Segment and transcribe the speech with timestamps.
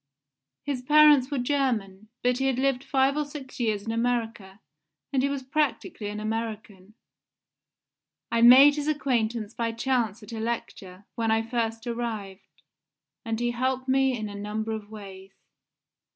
[0.63, 4.59] His parents were German, but he had lived five or six years in America,
[5.13, 6.95] and he was practically an American.
[8.31, 12.63] I made his acquaintance by chance at a lecture, when I first arrived,
[13.23, 15.33] and he helped me in a number of ways.